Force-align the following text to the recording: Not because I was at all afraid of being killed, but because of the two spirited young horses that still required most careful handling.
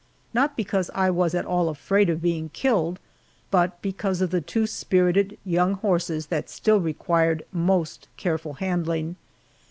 Not 0.33 0.57
because 0.57 0.89
I 0.95 1.11
was 1.11 1.35
at 1.35 1.45
all 1.45 1.69
afraid 1.69 2.09
of 2.09 2.23
being 2.23 2.49
killed, 2.49 2.97
but 3.51 3.79
because 3.83 4.19
of 4.19 4.31
the 4.31 4.41
two 4.41 4.65
spirited 4.65 5.37
young 5.45 5.73
horses 5.75 6.25
that 6.33 6.49
still 6.49 6.79
required 6.81 7.45
most 7.51 8.07
careful 8.17 8.53
handling. 8.53 9.15